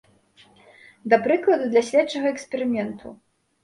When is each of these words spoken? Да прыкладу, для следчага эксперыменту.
Да 1.13 1.21
прыкладу, 1.29 1.63
для 1.77 1.81
следчага 1.93 2.27
эксперыменту. 2.35 3.19